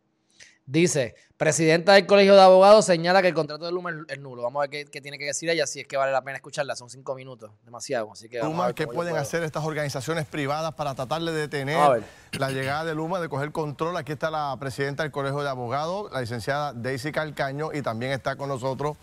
Dice, 0.69 1.15
presidenta 1.35 1.93
del 1.93 2.05
Colegio 2.05 2.35
de 2.35 2.41
Abogados 2.41 2.85
señala 2.85 3.23
que 3.23 3.29
el 3.29 3.33
contrato 3.33 3.65
de 3.65 3.71
Luma 3.71 3.89
es 4.07 4.19
nulo. 4.19 4.43
Vamos 4.43 4.63
a 4.63 4.67
ver 4.67 4.85
qué, 4.88 5.01
tiene 5.01 5.17
que 5.17 5.25
decir 5.25 5.49
ella, 5.49 5.65
si 5.65 5.79
es 5.79 5.88
que 5.88 5.97
vale 5.97 6.11
la 6.11 6.21
pena 6.21 6.35
escucharla. 6.35 6.75
Son 6.75 6.91
cinco 6.91 7.15
minutos, 7.15 7.49
demasiado. 7.65 8.11
Así 8.11 8.29
que 8.29 8.38
Luma, 8.38 8.71
¿qué 8.73 8.85
pueden 8.85 9.15
hacer 9.15 9.41
estas 9.41 9.65
organizaciones 9.65 10.27
privadas 10.27 10.75
para 10.75 10.93
tratar 10.93 11.23
de 11.23 11.31
detener 11.31 12.03
la 12.33 12.51
llegada 12.51 12.85
de 12.85 12.93
Luma, 12.93 13.19
de 13.19 13.29
coger 13.29 13.51
control? 13.51 13.97
Aquí 13.97 14.11
está 14.11 14.29
la 14.29 14.55
presidenta 14.59 15.01
del 15.01 15.11
Colegio 15.11 15.41
de 15.41 15.49
Abogados, 15.49 16.11
la 16.11 16.21
licenciada 16.21 16.71
Daisy 16.73 17.11
Calcaño, 17.11 17.73
y 17.73 17.81
también 17.81 18.11
está 18.11 18.35
con 18.35 18.47
nosotros 18.47 18.95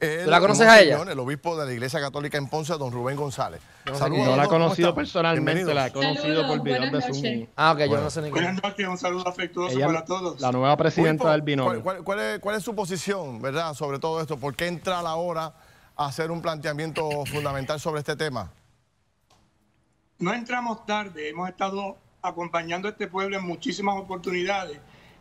¿Tú 0.00 0.30
la 0.30 0.40
conoces 0.40 0.66
a 0.66 0.80
ella? 0.80 1.02
El 1.10 1.18
obispo 1.18 1.56
de 1.56 1.66
la 1.66 1.72
Iglesia 1.72 2.00
Católica 2.00 2.38
en 2.38 2.48
Ponce, 2.48 2.72
don 2.74 2.92
Rubén 2.92 3.16
González. 3.16 3.60
No, 3.84 4.36
la 4.36 4.44
he 4.44 4.48
conocido 4.48 4.94
personalmente, 4.94 5.74
la 5.74 5.88
he 5.88 5.92
conocido 5.92 6.46
por 6.46 6.62
videos 6.62 6.92
de 6.92 7.02
Zoom. 7.02 7.46
Ah, 7.56 7.72
ok, 7.72 7.80
yo 7.90 8.00
no 8.00 8.10
sé 8.10 8.22
ni 8.22 8.30
Buenas 8.30 8.62
noches, 8.62 8.86
un 8.86 8.98
saludo 8.98 9.28
afectuoso 9.28 9.78
para 9.78 10.04
todos. 10.04 10.40
La 10.40 10.52
nueva 10.52 10.76
presidenta 10.76 11.32
del 11.32 11.42
binomio. 11.42 11.82
¿cuál, 11.82 12.20
es, 12.20 12.38
¿Cuál 12.38 12.56
es 12.56 12.62
su 12.62 12.74
posición, 12.74 13.42
verdad, 13.42 13.74
sobre 13.74 13.98
todo 13.98 14.20
esto? 14.20 14.36
¿Por 14.36 14.54
qué 14.54 14.66
entrar 14.66 15.04
ahora 15.04 15.52
a 15.96 16.06
hacer 16.06 16.30
un 16.30 16.40
planteamiento 16.40 17.24
fundamental 17.26 17.80
sobre 17.80 18.00
este 18.00 18.14
tema? 18.14 18.52
No 20.18 20.34
entramos 20.34 20.84
tarde, 20.84 21.28
hemos 21.28 21.48
estado 21.48 21.96
acompañando 22.22 22.88
a 22.88 22.92
este 22.92 23.06
pueblo 23.06 23.36
en 23.36 23.44
muchísimas 23.44 23.96
oportunidades 23.96 24.78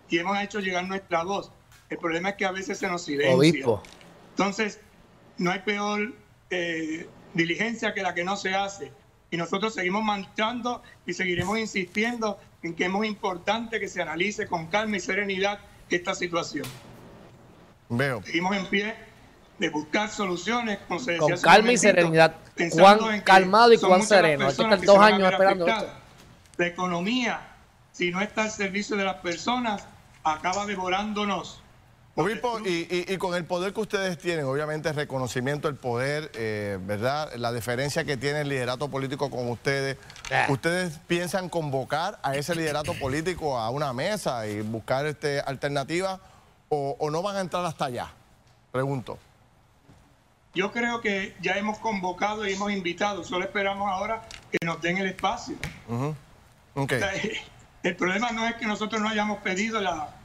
y 0.10 0.18
hemos 0.18 0.38
hecho 0.40 0.60
llegar 0.60 0.88
nuestra 0.88 1.24
voz. 1.24 1.52
El 1.90 1.98
problema 1.98 2.30
es 2.30 2.36
que 2.36 2.46
a 2.46 2.52
veces 2.52 2.78
se 2.78 2.88
nos 2.88 3.04
silencia. 3.04 3.36
Obispo. 3.36 3.82
Entonces, 4.38 4.80
no 5.40 5.50
hay 5.50 5.60
peor 5.60 6.14
eh, 6.52 7.10
diligencia 7.34 7.96
que 7.96 8.04
la 8.04 8.14
que 8.14 8.24
no 8.24 8.38
se 8.38 8.54
hace. 8.54 8.92
Y 9.32 9.38
nosotros 9.38 9.74
seguimos 9.74 10.04
marchando 10.04 10.84
y 11.08 11.14
seguiremos 11.14 11.58
insistiendo 11.58 12.40
en 12.62 12.76
que 12.76 12.84
es 12.86 12.92
muy 12.92 13.08
importante 13.08 13.80
que 13.80 13.88
se 13.88 14.00
analice 14.00 14.46
con 14.46 14.68
calma 14.68 14.98
y 14.98 15.00
serenidad 15.00 15.60
esta 15.90 16.14
situación. 16.14 16.68
Veo. 17.90 18.22
Seguimos 18.24 18.56
en 18.56 18.68
pie 18.68 18.94
de 19.58 19.70
buscar 19.70 20.12
soluciones, 20.12 20.78
con 20.88 21.00
calma 21.42 21.72
y 21.72 21.78
serenidad. 21.80 22.36
Cuán 22.74 23.22
calmado 23.22 23.74
y 23.74 23.80
cuán 23.80 24.04
sereno. 24.04 24.50
Hay 24.50 24.86
dos 24.86 25.00
años 25.00 25.32
esperando 25.32 25.66
La 26.58 26.68
economía, 26.68 27.56
si 27.92 28.12
no 28.12 28.22
está 28.22 28.44
al 28.44 28.52
servicio 28.52 28.96
de 28.98 29.04
las 29.04 29.16
personas, 29.16 29.88
acaba 30.24 30.68
devorándonos. 30.68 31.64
Obispo, 32.20 32.60
y, 32.66 33.16
con 33.18 33.36
el 33.36 33.46
poder 33.46 33.74
que 33.74 33.82
ustedes 33.82 34.18
tienen, 34.18 34.46
obviamente 34.46 34.90
el 34.90 34.96
reconocimiento 34.96 35.68
del 35.68 35.78
poder, 35.78 36.32
eh, 36.34 36.80
¿verdad? 36.82 37.32
La 37.36 37.54
diferencia 37.54 38.06
que 38.06 38.18
tiene 38.18 38.42
el 38.42 38.50
liderato 38.50 38.90
político 38.90 39.30
con 39.30 39.48
ustedes. 39.52 39.98
Ah. 40.32 40.48
¿Ustedes 40.50 41.00
piensan 41.06 41.48
convocar 41.48 42.18
a 42.24 42.36
ese 42.36 42.56
liderato 42.56 42.96
político 43.00 43.60
a 43.60 43.70
una 43.70 43.94
mesa 43.94 44.48
y 44.48 44.62
buscar 44.62 45.06
este, 45.06 45.42
alternativas 45.42 46.20
o, 46.70 46.98
no 47.12 47.22
van 47.22 47.36
a 47.36 47.42
entrar 47.42 47.64
hasta 47.64 47.86
allá? 47.86 48.08
Pregunto. 48.72 49.20
Yo 50.56 50.72
creo 50.72 51.02
que 51.02 51.36
ya 51.40 51.54
hemos 51.54 51.78
convocado 51.78 52.48
y 52.48 52.54
hemos 52.54 52.72
invitado, 52.72 53.24
solo 53.24 53.46
esperamos 53.46 53.88
ahora 53.92 54.28
que 54.52 54.58
nos 54.66 54.82
den 54.82 54.98
el 54.98 55.06
espacio. 55.06 55.56
el 57.84 57.96
problema 57.96 58.32
no 58.32 58.48
es 58.48 58.56
que 58.56 58.66
nosotros 58.66 59.00
no 59.04 59.08
hayamos 59.08 59.38
pedido 59.44 59.80
la 59.80 60.17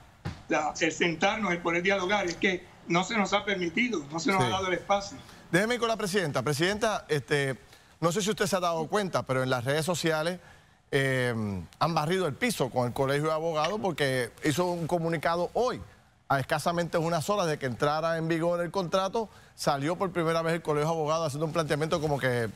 el 0.81 0.93
sentarnos, 0.93 1.53
el 1.53 1.59
poder 1.59 1.83
dialogar, 1.83 2.27
es 2.27 2.37
que 2.37 2.65
no 2.87 3.05
se 3.05 3.17
nos 3.17 3.33
ha 3.33 3.45
permitido, 3.45 4.05
no 4.11 4.19
se 4.19 4.33
nos 4.33 4.43
ha 4.43 4.49
dado 4.49 4.67
el 4.69 4.75
espacio. 4.75 5.17
Déjeme 5.51 5.75
ir 5.75 5.81
con 5.81 5.89
la 5.89 5.97
presidenta. 5.97 6.43
Presidenta, 6.43 7.05
este, 7.09 7.59
no 8.01 8.11
sé 8.13 8.23
si 8.23 8.31
usted 8.31 8.47
se 8.47 8.57
ha 8.57 8.61
dado 8.61 8.87
cuenta, 8.87 9.25
pero 9.25 9.43
en 9.43 9.51
las 9.51 9.65
redes 9.65 9.85
sociales 9.85 10.41
eh, 10.91 11.35
han 11.79 11.95
barrido 11.95 12.27
el 12.27 12.35
piso 12.35 12.71
con 12.71 12.87
el 12.87 12.93
Colegio 12.93 13.29
de 13.29 13.35
Abogados 13.35 13.79
porque 13.81 14.31
hizo 14.45 14.67
un 14.67 14.87
comunicado 14.87 15.51
hoy, 15.55 15.81
a 16.29 16.41
escasamente 16.41 16.97
unas 16.99 17.29
horas 17.29 17.47
de 17.47 17.59
que 17.59 17.67
entrara 17.67 18.17
en 18.17 18.29
vigor 18.29 18.61
el 18.61 18.71
contrato, 18.71 19.29
salió 19.55 19.97
por 19.97 20.11
primera 20.11 20.43
vez 20.43 20.55
el 20.55 20.63
Colegio 20.63 20.89
de 20.89 20.95
Abogados 20.95 21.27
haciendo 21.29 21.47
un 21.47 21.53
planteamiento 21.53 22.01
como 22.01 22.19
que 22.19 22.49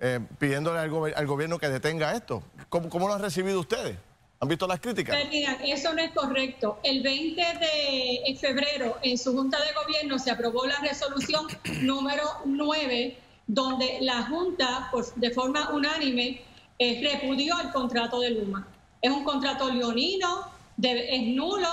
eh, 0.00 0.20
pidiéndole 0.38 0.80
al, 0.80 1.26
gobierno 1.26 1.58
que 1.58 1.68
detenga 1.68 2.12
esto. 2.12 2.42
¿Cómo, 2.68 2.88
¿Cómo 2.88 3.06
lo 3.06 3.14
han 3.14 3.22
recibido 3.22 3.60
ustedes? 3.60 3.96
¿Han 4.42 4.48
visto 4.48 4.66
las 4.66 4.80
críticas? 4.80 5.16
Pues 5.16 5.46
eso 5.64 5.94
no 5.94 6.02
es 6.02 6.10
correcto. 6.10 6.80
El 6.82 7.00
20 7.00 7.40
de 7.40 8.36
febrero 8.40 8.98
en 9.00 9.16
su 9.16 9.32
Junta 9.36 9.56
de 9.58 9.72
Gobierno 9.72 10.18
se 10.18 10.32
aprobó 10.32 10.66
la 10.66 10.80
resolución 10.80 11.46
número 11.82 12.24
9, 12.44 13.16
donde 13.46 13.98
la 14.00 14.24
Junta, 14.24 14.88
pues, 14.90 15.12
de 15.14 15.30
forma 15.30 15.70
unánime, 15.70 16.42
eh, 16.80 17.08
repudió 17.12 17.54
el 17.60 17.70
contrato 17.70 18.18
de 18.18 18.30
Luma. 18.30 18.66
Es 19.00 19.12
un 19.12 19.22
contrato 19.22 19.70
leonino, 19.70 20.50
es 20.82 21.22
nulo, 21.22 21.68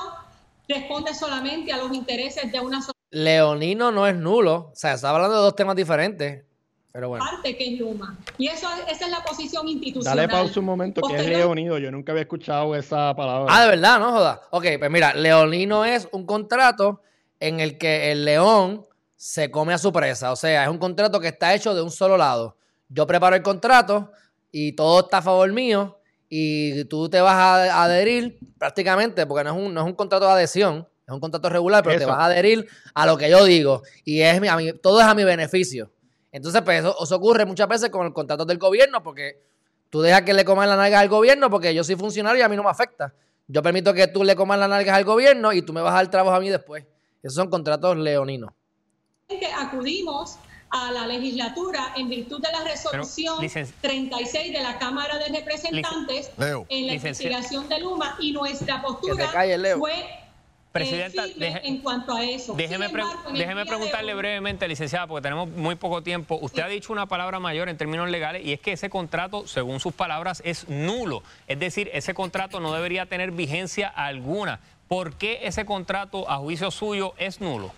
responde 0.67 1.15
solamente 1.15 1.73
a 1.73 1.77
los 1.77 1.91
intereses 1.91 2.51
de 2.51 2.59
una 2.59 2.85
Leonino 3.09 3.91
no 3.91 4.05
es 4.05 4.15
nulo, 4.15 4.69
o 4.71 4.75
sea, 4.75 4.93
está 4.93 5.09
hablando 5.09 5.37
de 5.37 5.41
dos 5.41 5.55
temas 5.55 5.75
diferentes. 5.75 6.43
Pero 6.91 7.09
bueno. 7.09 7.23
Parte 7.23 7.55
que 7.55 7.73
es 7.73 7.79
Luma. 7.79 8.17
Y 8.37 8.47
eso, 8.47 8.67
esa 8.89 9.05
es 9.05 9.11
la 9.11 9.23
posición 9.23 9.67
institucional. 9.67 10.17
Dale 10.17 10.27
pausa 10.27 10.59
un 10.59 10.65
momento, 10.65 11.01
que 11.01 11.15
es 11.15 11.27
leonino. 11.27 11.77
Yo 11.77 11.91
nunca 11.91 12.11
había 12.11 12.23
escuchado 12.23 12.75
esa 12.75 13.15
palabra. 13.15 13.53
Ah, 13.53 13.63
de 13.63 13.69
verdad, 13.69 13.99
no 13.99 14.11
joda. 14.11 14.41
Ok, 14.49 14.65
pues 14.79 14.89
mira, 14.89 15.13
leonino 15.13 15.85
es 15.85 16.07
un 16.11 16.25
contrato 16.25 17.01
en 17.39 17.59
el 17.59 17.77
que 17.77 18.11
el 18.11 18.25
león 18.25 18.85
se 19.15 19.51
come 19.51 19.73
a 19.73 19.77
su 19.77 19.91
presa. 19.91 20.31
O 20.31 20.35
sea, 20.35 20.63
es 20.63 20.69
un 20.69 20.77
contrato 20.77 21.19
que 21.19 21.27
está 21.27 21.53
hecho 21.53 21.75
de 21.75 21.81
un 21.81 21.91
solo 21.91 22.17
lado. 22.17 22.57
Yo 22.87 23.05
preparo 23.05 23.35
el 23.35 23.43
contrato 23.43 24.11
y 24.51 24.71
todo 24.71 25.01
está 25.01 25.19
a 25.19 25.21
favor 25.21 25.51
mío 25.51 25.99
y 26.27 26.85
tú 26.85 27.09
te 27.09 27.21
vas 27.21 27.35
a 27.35 27.83
adherir 27.83 28.39
prácticamente, 28.57 29.25
porque 29.25 29.43
no 29.43 29.51
es 29.51 29.65
un, 29.65 29.73
no 29.73 29.81
es 29.81 29.87
un 29.87 29.93
contrato 29.93 30.25
de 30.25 30.31
adhesión, 30.31 30.87
es 31.05 31.13
un 31.13 31.19
contrato 31.19 31.49
regular, 31.49 31.83
pero 31.83 31.99
te 31.99 32.05
vas 32.05 32.17
a 32.17 32.25
adherir 32.25 32.67
a 32.93 33.05
lo 33.05 33.17
que 33.17 33.29
yo 33.29 33.43
digo. 33.43 33.83
Y 34.05 34.21
es 34.21 34.41
a 34.41 34.57
todo 34.81 35.01
es 35.01 35.05
a 35.05 35.13
mi 35.13 35.23
beneficio. 35.23 35.91
Entonces, 36.31 36.61
pues 36.61 36.79
eso, 36.79 37.15
ocurre 37.15 37.45
muchas 37.45 37.67
veces 37.67 37.89
con 37.89 38.05
el 38.05 38.13
contrato 38.13 38.45
del 38.45 38.57
gobierno, 38.57 39.01
porque 39.01 39.41
tú 39.89 40.01
dejas 40.01 40.21
que 40.21 40.33
le 40.33 40.45
coman 40.45 40.69
la 40.69 40.75
nalga 40.75 40.99
al 40.99 41.09
gobierno, 41.09 41.49
porque 41.49 41.73
yo 41.73 41.83
soy 41.83 41.95
funcionario 41.95 42.39
y 42.39 42.43
a 42.43 42.49
mí 42.49 42.55
no 42.55 42.63
me 42.63 42.69
afecta. 42.69 43.13
Yo 43.47 43.63
permito 43.63 43.93
que 43.93 44.07
tú 44.07 44.23
le 44.23 44.35
comas 44.35 44.59
la 44.59 44.67
nalgas 44.67 44.95
al 44.95 45.05
gobierno 45.05 45.51
y 45.53 45.61
tú 45.63 45.73
me 45.73 45.81
vas 45.81 45.93
a 45.93 45.97
dar 45.97 46.11
trabajo 46.11 46.37
a 46.37 46.39
mí 46.39 46.49
después. 46.49 46.85
Esos 47.23 47.35
son 47.35 47.49
contratos 47.49 47.97
leoninos. 47.97 48.51
Acudimos 49.57 50.37
a 50.71 50.91
la 50.91 51.07
legislatura 51.07 51.93
en 51.95 52.09
virtud 52.09 52.41
de 52.41 52.51
la 52.51 52.63
resolución 52.63 53.37
36 53.81 54.53
de 54.53 54.61
la 54.61 54.77
Cámara 54.77 55.17
de 55.17 55.29
Representantes 55.29 56.31
en 56.37 56.87
la 56.87 56.93
investigación 56.93 57.67
de 57.67 57.79
Luma 57.79 58.15
y 58.19 58.31
nuestra 58.31 58.81
postura 58.81 59.31
fue 59.77 59.93
Presidenta, 60.71 61.23
en 61.37 61.79
cuanto 61.79 62.15
a 62.15 62.23
eso. 62.23 62.53
Déjeme, 62.53 62.89
déjeme 63.33 63.65
preguntarle 63.65 64.13
brevemente, 64.13 64.67
licenciada, 64.67 65.07
porque 65.07 65.23
tenemos 65.23 65.49
muy 65.49 65.75
poco 65.75 66.03
tiempo. 66.03 66.37
Usted 66.41 66.61
ha 66.61 66.67
dicho 66.67 66.93
una 66.93 67.07
palabra 67.07 67.39
mayor 67.39 67.69
en 67.69 67.77
términos 67.77 68.09
legales 68.09 68.45
y 68.45 68.53
es 68.53 68.59
que 68.59 68.73
ese 68.73 68.89
contrato, 68.89 69.47
según 69.47 69.79
sus 69.79 69.93
palabras, 69.93 70.41
es 70.45 70.69
nulo. 70.69 71.23
Es 71.47 71.59
decir, 71.59 71.89
ese 71.93 72.13
contrato 72.13 72.59
no 72.59 72.71
debería 72.73 73.07
tener 73.07 73.31
vigencia 73.31 73.87
alguna. 73.87 74.59
¿por 74.89 75.13
qué 75.13 75.39
ese 75.43 75.65
contrato 75.65 76.29
a 76.29 76.37
juicio 76.37 76.69
suyo 76.71 77.13
es 77.17 77.39
nulo? 77.39 77.71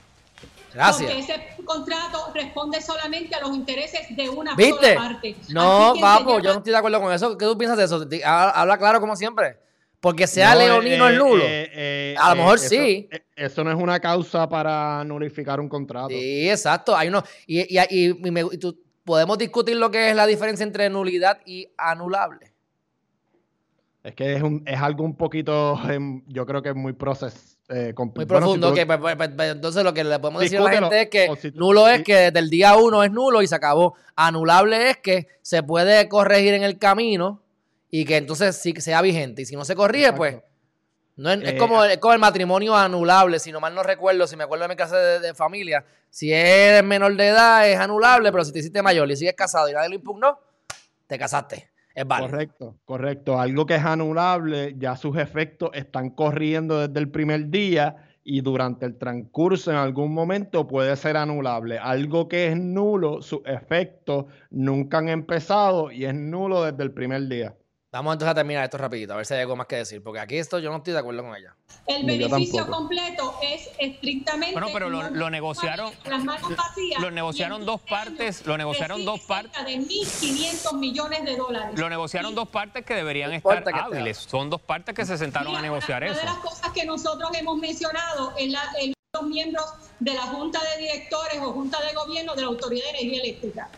Gracias. 0.73 1.11
Porque 1.11 1.19
ese 1.19 1.63
contrato 1.65 2.31
responde 2.33 2.81
solamente 2.81 3.35
a 3.35 3.41
los 3.41 3.53
intereses 3.53 4.15
de 4.15 4.29
una 4.29 4.55
¿Viste? 4.55 4.95
sola 4.95 5.09
parte. 5.09 5.35
No, 5.49 5.93
papo, 5.99 6.39
yo 6.39 6.53
no 6.53 6.59
estoy 6.59 6.71
de 6.71 6.77
acuerdo 6.77 7.01
con 7.01 7.13
eso. 7.13 7.37
¿Qué 7.37 7.45
tú 7.45 7.57
piensas 7.57 7.77
de 7.77 7.83
eso? 7.83 8.07
Habla 8.25 8.77
claro 8.77 9.01
como 9.01 9.15
siempre. 9.17 9.57
Porque 10.01 10.25
sea 10.25 10.55
leonino 10.55 11.07
el 11.07 11.17
nulo. 11.17 11.43
Eh, 11.45 11.69
eh, 11.73 12.15
a 12.19 12.31
lo 12.31 12.37
mejor 12.37 12.55
eso, 12.55 12.69
sí. 12.69 13.07
Eso 13.35 13.63
no 13.63 13.69
es 13.69 13.77
una 13.77 13.99
causa 13.99 14.49
para 14.49 15.03
nulificar 15.03 15.59
un 15.59 15.69
contrato. 15.69 16.09
Sí, 16.09 16.49
exacto. 16.49 16.97
Hay 16.97 17.07
uno, 17.09 17.23
y, 17.45 17.61
y, 17.77 17.79
y, 17.89 18.57
tú, 18.57 18.77
podemos 19.05 19.37
discutir 19.37 19.77
lo 19.77 19.91
que 19.91 20.09
es 20.09 20.15
la 20.15 20.25
diferencia 20.25 20.63
entre 20.63 20.89
nulidad 20.89 21.39
y 21.45 21.69
anulable. 21.77 22.51
Es 24.03 24.15
que 24.15 24.35
es, 24.35 24.41
un, 24.41 24.63
es 24.65 24.81
algo 24.81 25.03
un 25.03 25.15
poquito, 25.15 25.79
em, 25.87 26.23
yo 26.27 26.47
creo 26.47 26.63
que 26.63 26.69
es 26.69 26.75
muy 26.75 26.93
proceso. 26.93 27.37
Eh, 27.69 27.93
muy 27.95 28.25
profundo. 28.25 28.73
Pues, 28.73 28.85
pues, 28.85 29.29
pues, 29.37 29.51
entonces 29.51 29.83
lo 29.83 29.93
que 29.93 30.03
le 30.03 30.19
podemos 30.19 30.41
decir 30.41 30.57
a 30.57 30.63
la 30.63 30.71
gente 30.71 31.01
es 31.03 31.09
que 31.09 31.51
nulo 31.53 31.87
es 31.87 32.03
que 32.03 32.15
desde 32.15 32.39
el 32.39 32.49
día 32.49 32.75
uno 32.75 33.03
es 33.03 33.11
nulo 33.11 33.41
y 33.43 33.47
se 33.47 33.55
acabó. 33.55 33.95
Anulable 34.15 34.89
es 34.89 34.97
que 34.97 35.27
se 35.41 35.61
puede 35.61 36.09
corregir 36.09 36.55
en 36.55 36.63
el 36.63 36.79
camino 36.79 37.43
y 37.91 38.05
que 38.05 38.17
entonces 38.17 38.55
sí 38.55 38.73
sea 38.77 39.01
vigente. 39.01 39.43
Y 39.43 39.45
si 39.45 39.55
no 39.55 39.65
se 39.65 39.75
corrige, 39.75 40.13
pues 40.13 40.37
no 41.17 41.29
es, 41.29 41.43
eh, 41.43 41.57
como, 41.57 41.83
es, 41.83 41.97
como, 41.97 42.13
el 42.13 42.19
matrimonio 42.19 42.75
anulable, 42.75 43.37
si 43.37 43.51
no 43.51 43.59
mal 43.59 43.75
no 43.75 43.83
recuerdo, 43.83 44.25
si 44.25 44.37
me 44.37 44.45
acuerdo 44.45 44.63
de 44.63 44.69
mi 44.69 44.77
casa 44.77 44.97
de, 44.97 45.33
familia, 45.35 45.85
si 46.09 46.31
eres 46.31 46.83
menor 46.83 47.15
de 47.17 47.27
edad 47.27 47.69
es 47.69 47.77
anulable, 47.77 48.31
pero 48.31 48.45
si 48.45 48.53
te 48.53 48.59
hiciste 48.59 48.81
mayor 48.81 49.11
y 49.11 49.17
sigues 49.17 49.35
casado 49.35 49.69
y 49.69 49.73
nadie 49.73 49.89
lo 49.89 49.95
impugnó, 49.95 50.39
te 51.05 51.19
casaste. 51.19 51.69
Es 51.93 52.07
válido. 52.07 52.31
Correcto, 52.31 52.75
correcto. 52.85 53.39
Algo 53.39 53.65
que 53.65 53.75
es 53.75 53.83
anulable, 53.83 54.75
ya 54.77 54.95
sus 54.95 55.17
efectos 55.17 55.71
están 55.73 56.11
corriendo 56.11 56.87
desde 56.87 56.99
el 57.01 57.11
primer 57.11 57.49
día 57.49 58.07
y 58.23 58.39
durante 58.39 58.85
el 58.85 58.97
transcurso 58.97 59.71
en 59.71 59.77
algún 59.77 60.13
momento 60.13 60.65
puede 60.67 60.95
ser 60.95 61.17
anulable. 61.17 61.77
Algo 61.77 62.29
que 62.29 62.47
es 62.47 62.57
nulo, 62.57 63.21
sus 63.21 63.41
efectos 63.45 64.27
nunca 64.49 64.99
han 64.99 65.09
empezado 65.09 65.91
y 65.91 66.05
es 66.05 66.15
nulo 66.15 66.63
desde 66.63 66.83
el 66.83 66.93
primer 66.93 67.27
día. 67.27 67.55
Vamos 67.93 68.13
entonces 68.13 68.31
a 68.31 68.35
terminar 68.35 68.63
esto 68.63 68.77
rapidito, 68.77 69.11
a 69.11 69.17
ver 69.17 69.25
si 69.25 69.33
hay 69.33 69.41
algo 69.41 69.57
más 69.57 69.67
que 69.67 69.75
decir, 69.75 70.01
porque 70.01 70.21
aquí 70.21 70.37
esto 70.37 70.59
yo 70.59 70.69
no 70.69 70.77
estoy 70.77 70.93
de 70.93 70.99
acuerdo 70.99 71.23
con 71.23 71.35
ella. 71.35 71.57
El 71.85 72.05
beneficio 72.05 72.65
completo 72.65 73.37
es 73.43 73.69
estrictamente... 73.77 74.53
Bueno, 74.53 74.69
pero 74.71 74.89
lo, 74.89 75.29
negociaron... 75.29 75.91
Las 76.05 76.23
manos 76.23 76.55
vacías. 76.55 77.01
Lo 77.01 77.11
negociaron 77.11 77.65
dos 77.65 77.81
partes, 77.81 78.45
lo 78.45 78.57
negociaron 78.57 79.03
dos 79.03 79.19
partes... 79.19 79.65
de 79.65 79.77
1.500 79.77 80.77
millones 80.77 81.25
de 81.25 81.35
dólares. 81.35 81.77
Lo 81.77 81.89
negociaron 81.89 82.33
dos 82.33 82.47
partes 82.47 82.85
que 82.85 82.93
deberían 82.93 83.33
estar 83.33 83.61
hábiles. 83.73 84.19
Son 84.19 84.49
dos 84.49 84.61
partes 84.61 84.95
que 84.95 85.05
se 85.05 85.17
sentaron 85.17 85.53
a 85.53 85.61
negociar 85.61 86.05
eso. 86.05 86.13
Una 86.13 86.21
de 86.21 86.27
las 86.27 86.37
cosas 86.37 86.71
que 86.71 86.85
nosotros 86.85 87.29
hemos 87.33 87.57
mencionado 87.57 88.33
en, 88.37 88.53
la, 88.53 88.63
en 88.79 88.93
los 89.13 89.23
miembros 89.23 89.65
de 89.99 90.13
la 90.13 90.27
Junta 90.27 90.61
de 90.63 90.81
Directores 90.81 91.39
o 91.41 91.51
Junta 91.51 91.81
de 91.81 91.93
Gobierno 91.93 92.35
de 92.35 92.41
la 92.43 92.47
Autoridad 92.47 92.85
de 92.85 92.99
Energía 92.99 93.21
Eléctrica 93.21 93.69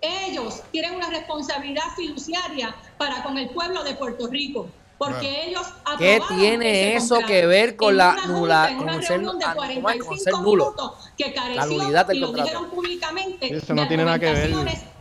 ellos 0.00 0.62
tienen 0.70 0.94
una 0.94 1.10
responsabilidad 1.10 1.84
fiduciaria 1.96 2.74
para 2.98 3.22
con 3.22 3.38
el 3.38 3.50
pueblo 3.50 3.84
de 3.84 3.94
Puerto 3.94 4.26
Rico. 4.26 4.68
Porque 5.00 5.46
ellos 5.46 5.66
¿Qué 5.96 6.20
tiene 6.28 6.94
eso 6.94 7.20
que 7.26 7.46
ver 7.46 7.74
con 7.74 7.96
la 7.96 8.16
nula, 8.26 8.70
con 8.76 9.02
ser, 9.02 9.22
nulo? 10.42 10.74
Que 11.16 11.32
careció, 11.32 11.56
la 11.56 11.64
nulidad 11.64 12.04
del 12.04 12.18
y 12.18 12.20
lo 12.20 12.32
dijeron 12.34 12.68
públicamente. 12.68 13.56
Eso 13.56 13.72
no 13.72 13.88
tiene 13.88 14.04
nada 14.04 14.18
que 14.18 14.30
ver. 14.30 14.50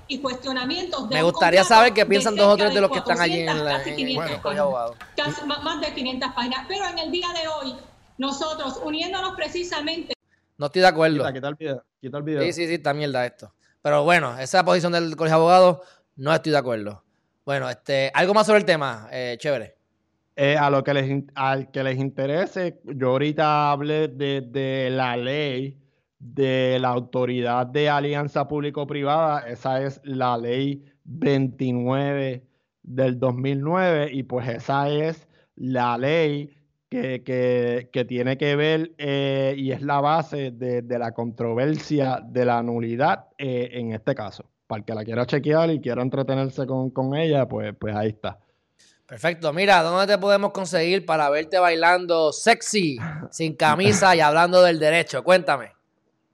Y 0.08 0.20
cuestionamientos 0.20 1.08
Me 1.10 1.22
gustaría 1.22 1.66
saber 1.66 1.94
qué 1.94 2.06
piensan 2.06 2.36
dos 2.36 2.54
o 2.54 2.56
tres 2.58 2.74
de 2.74 2.80
los 2.80 2.90
que 2.90 3.00
están 3.00 3.20
allí 3.20 3.42
en, 3.42 3.64
la, 3.64 3.84
en, 3.84 4.16
más 4.16 5.82
de 5.82 5.94
500 5.94 6.32
páginas. 6.34 6.66
Pero 6.68 6.86
en 6.88 6.98
el 6.98 7.12
día 7.12 7.28
de 7.34 7.48
hoy, 7.48 7.76
nosotros, 8.18 8.80
uniéndonos 8.84 9.36
precisamente. 9.36 10.14
No 10.58 10.68
estoy 10.68 10.82
de 10.82 10.88
acuerdo. 10.88 11.32
Quita, 11.34 11.50
el 11.50 11.56
video. 11.56 11.84
Quita 12.00 12.18
el 12.18 12.24
video. 12.24 12.42
Sí, 12.44 12.54
sí, 12.54 12.68
sí, 12.68 12.76
está 12.76 12.94
mierda 12.94 13.26
esto. 13.26 13.54
Pero 13.82 14.04
bueno, 14.04 14.38
esa 14.38 14.64
posición 14.64 14.94
del 14.94 15.16
colegio 15.16 15.38
de 15.38 15.42
abogados 15.42 15.80
no 16.16 16.34
estoy 16.34 16.52
de 16.52 16.58
acuerdo. 16.58 17.04
Bueno, 17.46 17.70
este, 17.70 18.12
algo 18.14 18.34
más 18.34 18.46
sobre 18.46 18.60
el 18.60 18.66
tema, 18.66 19.08
eh, 19.12 19.36
chévere. 19.40 19.76
Eh, 20.36 20.56
a 20.58 20.70
lo 20.70 20.84
que 20.84 20.94
les, 20.94 21.24
al 21.36 21.70
que 21.72 21.84
les 21.84 21.98
interese, 21.98 22.80
yo 22.86 23.10
ahorita 23.10 23.72
hablé 23.72 24.08
de, 24.08 24.90
la 24.90 25.18
ley 25.18 25.78
de 26.18 26.78
la 26.80 26.90
autoridad 26.90 27.68
de 27.68 27.90
alianza 27.90 28.48
público-privada, 28.48 29.50
esa 29.50 29.82
es 29.82 30.00
la 30.04 30.38
ley 30.38 30.86
29 31.04 32.46
del 32.84 33.20
2009 33.20 34.10
y 34.14 34.24
pues 34.24 34.48
esa 34.48 34.88
es 34.90 35.28
la 35.56 35.98
ley 35.98 36.56
que, 36.90 38.06
tiene 38.08 38.38
que 38.38 38.56
ver 38.56 38.92
eh, 38.98 39.54
y 39.58 39.72
es 39.72 39.82
la 39.82 40.02
base 40.02 40.52
de, 40.52 40.84
la 40.98 41.12
controversia 41.12 42.20
de 42.24 42.46
la 42.46 42.64
nulidad 42.64 43.28
eh, 43.38 43.70
en 43.74 43.94
este 43.94 44.16
caso. 44.16 44.46
Para 44.68 44.80
el 44.80 44.86
que 44.86 44.94
la 44.94 45.04
quiera 45.04 45.26
chequear 45.26 45.72
y 45.72 45.80
quiera 45.80 46.02
entretenerse 46.02 46.66
con, 46.68 47.16
ella, 47.16 47.48
pues, 47.48 47.74
pues 47.80 47.96
ahí 47.96 48.10
está. 48.10 48.38
Perfecto. 49.08 49.52
Mira, 49.52 49.82
¿dónde 49.82 50.14
te 50.14 50.20
podemos 50.20 50.52
conseguir 50.52 51.06
para 51.06 51.30
verte 51.32 51.58
bailando 51.58 52.32
sexy, 52.32 53.00
sin 53.32 53.56
camisa 53.56 54.16
y 54.16 54.20
hablando 54.20 54.62
del 54.62 54.78
derecho? 54.78 55.24
Cuéntame. 55.24 55.72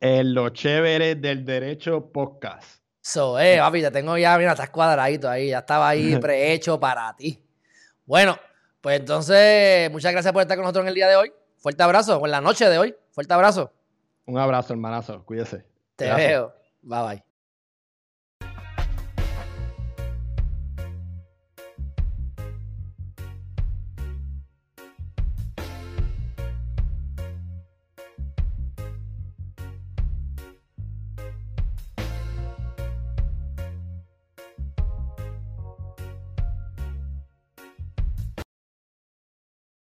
En 0.01 0.33
lo 0.33 0.49
chévere 0.49 1.15
del 1.15 1.45
derecho 1.45 2.11
podcast. 2.11 2.81
So, 2.99 3.39
eh, 3.39 3.59
papi, 3.59 3.81
te 3.81 3.91
tengo 3.91 4.17
ya, 4.17 4.37
mira, 4.37 4.51
estás 4.51 4.71
cuadradito 4.71 5.29
ahí, 5.29 5.49
ya 5.49 5.59
estaba 5.59 5.87
ahí 5.87 6.17
prehecho 6.19 6.77
para 6.77 7.15
ti. 7.15 7.39
Bueno, 8.05 8.37
pues 8.85 8.99
entonces, 8.99 9.89
muchas 9.89 10.11
gracias 10.11 10.31
por 10.31 10.43
estar 10.43 10.55
con 10.55 10.61
nosotros 10.61 10.83
en 10.83 10.89
el 10.89 10.93
día 10.93 11.07
de 11.07 11.15
hoy. 11.15 11.33
Fuerte 11.57 11.81
abrazo, 11.81 12.19
o 12.19 12.25
en 12.27 12.31
la 12.31 12.39
noche 12.39 12.69
de 12.69 12.77
hoy. 12.77 12.95
Fuerte 13.09 13.33
abrazo. 13.33 13.73
Un 14.27 14.37
abrazo, 14.37 14.73
hermanazo. 14.73 15.25
Cuídese. 15.25 15.65
Te 15.95 16.13
veo. 16.13 16.53
Bye 16.83 17.01
bye. 17.01 17.34